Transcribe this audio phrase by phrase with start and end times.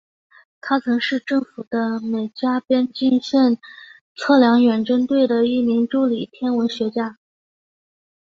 [0.61, 3.59] 他曾是政府的美加边境线
[4.15, 7.19] 测量远征队的一名助理天文学家。